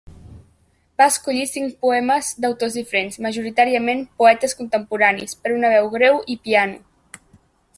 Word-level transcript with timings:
Va 1.01 1.05
escollir 1.11 1.43
cinc 1.49 1.75
poemes 1.85 2.31
d'autors 2.45 2.77
diferents, 2.79 3.19
majoritàriament 3.25 4.01
poetes 4.23 4.57
contemporanis, 4.63 5.37
per 5.45 5.53
una 5.59 5.71
veu 5.75 5.91
greu 5.99 6.19
i 6.37 6.41
piano. 6.49 7.23